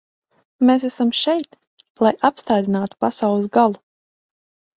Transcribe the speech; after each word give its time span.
Mēs 0.69 0.85
esam 0.87 1.11
šeit, 1.17 1.57
lai 2.07 2.13
apstādinātu 2.31 2.99
pasaules 3.07 3.53
galu. 3.61 3.79